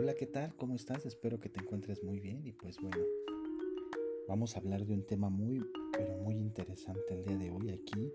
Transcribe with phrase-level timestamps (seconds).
[0.00, 0.54] Hola, ¿qué tal?
[0.54, 1.06] ¿Cómo estás?
[1.06, 3.04] Espero que te encuentres muy bien y pues bueno,
[4.28, 8.12] vamos a hablar de un tema muy, pero muy interesante el día de hoy aquí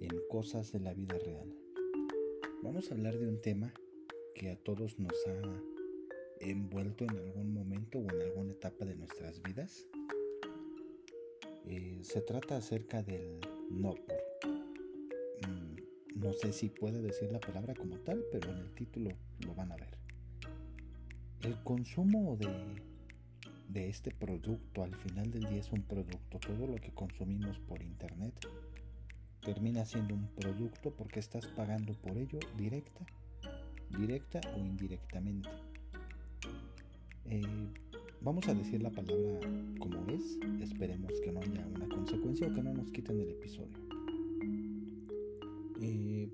[0.00, 1.54] en Cosas de la Vida Real.
[2.64, 3.72] Vamos a hablar de un tema
[4.34, 5.62] que a todos nos ha
[6.40, 9.86] envuelto en algún momento o en alguna etapa de nuestras vidas.
[11.64, 13.38] Eh, se trata acerca del
[13.70, 14.18] no por.
[15.48, 15.76] Mm,
[16.16, 19.10] no sé si puede decir la palabra como tal, pero en el título
[19.46, 20.03] lo van a ver.
[21.44, 22.38] El consumo
[23.68, 26.38] de, este producto al final del día es un producto.
[26.38, 28.32] Todo lo que consumimos por internet
[29.42, 33.04] termina siendo un producto porque estás pagando por ello directa,
[33.90, 35.50] directa o indirectamente.
[37.26, 37.42] Eh,
[38.22, 39.40] vamos a decir la palabra
[39.78, 40.38] como es.
[40.62, 43.76] Esperemos que no haya una consecuencia o que no nos quiten el episodio.
[45.82, 46.26] Eh,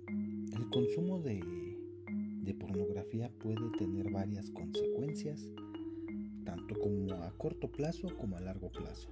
[0.52, 1.59] el consumo de
[2.42, 5.40] de pornografía puede tener varias consecuencias,
[6.44, 9.10] tanto como a corto plazo como a largo plazo.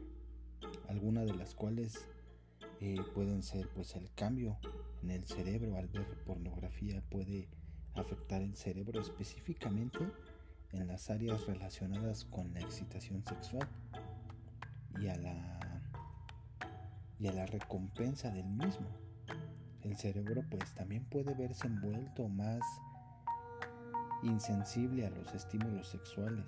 [0.88, 2.08] Algunas de las cuales
[2.80, 4.58] eh, pueden ser pues el cambio
[5.02, 7.48] en el cerebro al ver pornografía puede
[7.94, 9.98] afectar el cerebro específicamente
[10.72, 13.68] en las áreas relacionadas con la excitación sexual
[15.00, 15.54] y a la
[17.18, 18.88] y a la recompensa del mismo.
[19.82, 22.60] El cerebro pues también puede verse envuelto más
[24.22, 26.46] insensible a los estímulos sexuales,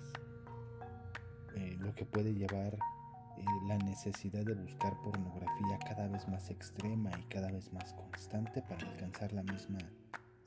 [1.55, 7.11] eh, lo que puede llevar eh, la necesidad de buscar pornografía cada vez más extrema
[7.19, 9.79] y cada vez más constante para alcanzar la misma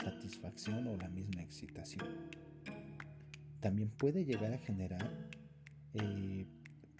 [0.02, 2.06] satisfacción o la misma excitación.
[3.60, 5.10] También puede llegar a generar
[5.94, 6.46] eh,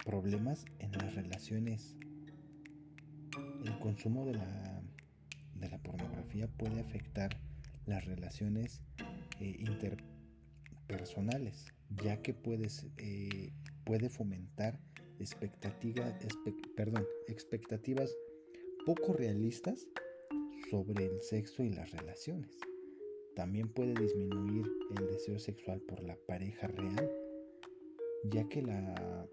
[0.03, 1.95] problemas en las relaciones.
[3.63, 4.81] El consumo de la,
[5.55, 7.37] de la pornografía puede afectar
[7.85, 8.81] las relaciones
[9.39, 9.97] inter
[10.87, 11.65] personales,
[12.03, 13.51] ya que puedes, eh,
[13.85, 14.79] puede fomentar
[15.19, 16.13] expectativas,
[16.75, 18.15] perdón, expectativas
[18.85, 19.87] poco realistas
[20.69, 22.57] sobre el sexo y las relaciones.
[23.35, 24.65] También puede disminuir
[24.97, 27.11] el deseo sexual por la pareja real,
[28.23, 29.27] ya que la,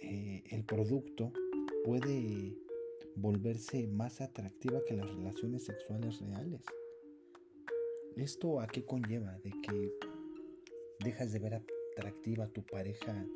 [0.00, 1.32] eh, el producto
[1.84, 2.56] puede
[3.14, 6.62] volverse más atractiva que las relaciones sexuales reales.
[8.16, 9.38] ¿Esto a qué conlleva?
[9.38, 9.92] De que
[11.00, 11.62] dejas de ver
[11.92, 13.26] atractiva a tu pareja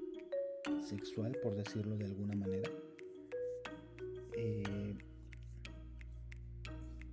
[0.86, 2.70] sexual, por decirlo de alguna manera.
[4.36, 4.96] Eh,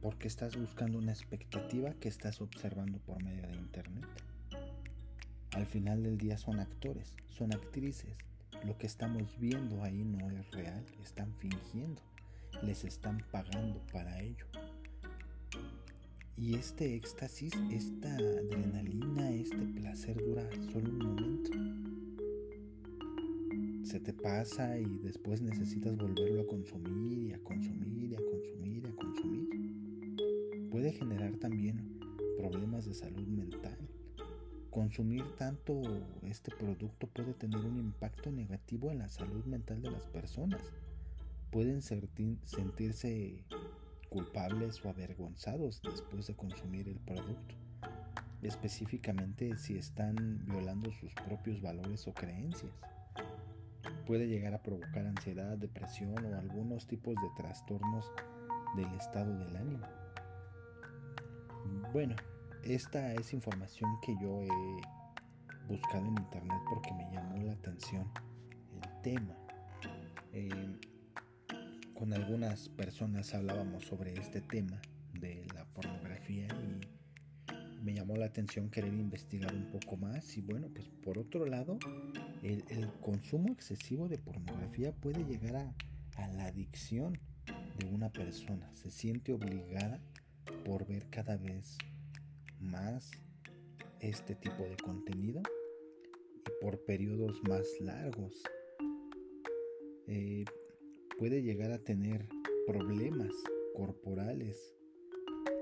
[0.02, 4.06] porque estás buscando una expectativa que estás observando por medio de internet.
[5.52, 8.18] Al final del día son actores, son actrices.
[8.64, 12.02] Lo que estamos viendo ahí no es real, están fingiendo,
[12.64, 14.46] les están pagando para ello.
[16.38, 18.67] Y este éxtasis, esta adrenalina,
[19.98, 21.50] placer dura solo un momento.
[23.84, 28.84] Se te pasa y después necesitas volverlo a consumir y a consumir y a consumir
[28.84, 30.70] y a consumir.
[30.70, 32.00] Puede generar también
[32.38, 33.76] problemas de salud mental.
[34.70, 35.82] Consumir tanto
[36.22, 40.62] este producto puede tener un impacto negativo en la salud mental de las personas.
[41.50, 43.44] Pueden sentirse
[44.10, 47.56] culpables o avergonzados después de consumir el producto,
[48.42, 52.72] específicamente si están violando sus propios valores o creencias.
[54.06, 58.12] Puede llegar a provocar ansiedad, depresión o algunos tipos de trastornos
[58.76, 59.88] del estado del ánimo.
[61.92, 62.16] Bueno,
[62.64, 68.10] esta es información que yo he buscado en internet porque me llamó la atención
[68.82, 69.36] el tema.
[70.34, 70.80] Eh,
[71.94, 74.80] con algunas personas hablábamos sobre este tema
[78.16, 81.78] la atención querer investigar un poco más y bueno, pues por otro lado,
[82.44, 82.64] el,
[83.02, 85.76] consumo excesivo de pornografía puede llegar a,
[86.24, 87.20] a la adicción
[87.78, 88.70] de una persona.
[88.76, 90.00] Se siente obligada
[90.66, 91.78] por ver cada vez
[92.60, 93.12] más
[94.00, 95.42] este tipo de contenido
[96.46, 98.44] y por periodos más largos.
[100.08, 100.46] Eh,
[101.18, 102.28] puede llegar a tener
[102.66, 103.32] problemas
[103.76, 104.77] corporales.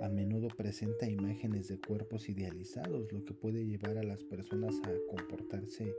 [0.01, 4.91] A menudo presenta imágenes de cuerpos idealizados, lo que puede llevar a las personas a
[5.09, 5.95] comportarse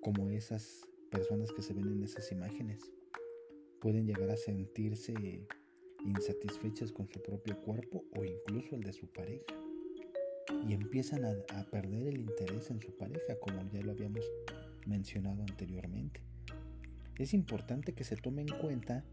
[0.00, 2.92] como esas personas que se ven en esas imágenes.
[3.80, 5.14] Pueden llegar a sentirse
[6.04, 9.44] insatisfechas con su propio cuerpo o incluso el de su pareja.
[10.68, 14.24] Y empiezan a, perder el interés en su pareja, como ya lo habíamos
[14.86, 16.20] mencionado anteriormente
[17.18, 19.04] es importante que se tome en cuenta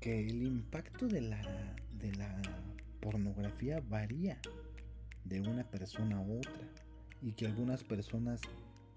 [0.00, 2.40] que el impacto de la, de la
[3.02, 4.40] pornografía varía
[5.24, 6.68] de una persona a otra.
[7.20, 8.40] y que algunas personas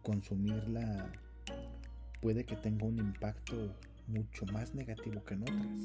[0.02, 1.12] consumirla
[2.22, 3.76] puede que tenga un impacto
[4.08, 5.80] mucho más negativo que en otras.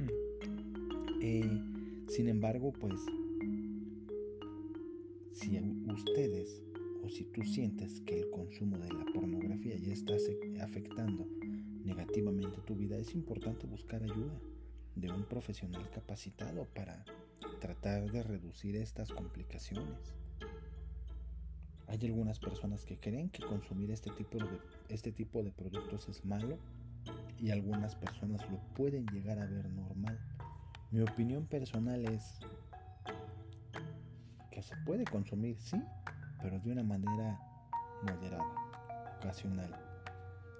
[1.22, 1.62] Eh,
[2.08, 2.98] sin embargo, pues,
[5.34, 5.60] si
[5.92, 6.62] ustedes
[7.04, 10.14] o si tú sientes que el consumo de la pornografía ya está
[10.62, 11.28] afectando
[11.84, 14.40] negativamente tu vida, es importante buscar ayuda
[14.94, 17.04] de un profesional capacitado para
[17.60, 20.14] tratar de reducir estas complicaciones.
[21.86, 26.24] Hay algunas personas que creen que consumir este tipo de, este tipo de productos es
[26.24, 26.58] malo
[27.38, 30.18] y algunas personas lo pueden llegar a ver normal.
[30.90, 32.40] Mi opinión personal es
[34.50, 35.82] que se puede consumir, sí,
[36.42, 37.40] pero de una manera
[38.02, 39.74] moderada, ocasional,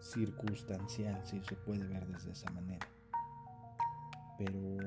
[0.00, 2.86] circunstancial, si se puede ver desde esa manera.
[4.40, 4.78] Pero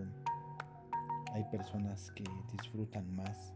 [1.34, 3.54] hay personas que disfrutan más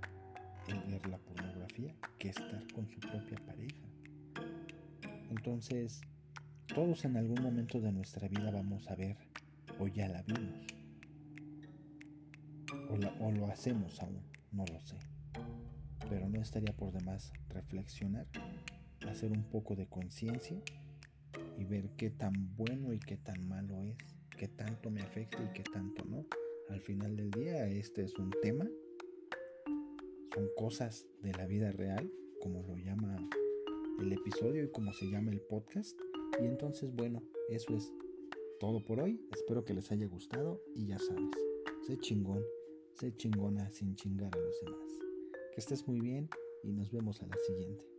[0.68, 3.88] el ver la pornografía que estar con su propia pareja.
[5.30, 6.02] Entonces,
[6.68, 9.18] todos en algún momento de nuestra vida vamos a ver
[9.80, 10.68] o ya la vimos.
[12.90, 14.22] O, o lo hacemos aún,
[14.52, 14.98] no lo sé
[16.10, 18.28] pero no estaría por demás reflexionar,
[19.08, 20.58] hacer un poco de conciencia
[21.58, 25.52] y ver qué tan bueno y qué tan malo es, qué tanto me afecta y
[25.52, 26.26] qué tanto no.
[26.70, 28.70] Al final del día este es un tema,
[30.34, 33.18] son cosas de la vida real, como lo llama
[34.00, 36.00] el episodio y como se llama el podcast.
[36.40, 37.92] Y entonces bueno, eso es
[38.60, 39.20] todo por hoy.
[39.34, 41.32] Espero que les haya gustado y ya sabes,
[41.88, 42.44] sé chingón,
[42.94, 45.00] sé chingona sin chingar a los demás.
[45.54, 46.30] Que estés muy bien
[46.64, 47.97] y nos vemos a la siguiente.